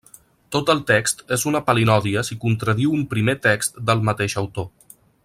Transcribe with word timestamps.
Tot 0.53 0.69
el 0.73 0.79
text 0.91 1.21
és 1.35 1.43
una 1.51 1.61
palinòdia 1.67 2.25
si 2.31 2.39
contradiu 2.45 2.97
un 3.01 3.07
primer 3.15 3.39
text 3.47 3.79
del 3.91 4.03
mateix 4.09 4.39
autor. 4.43 4.71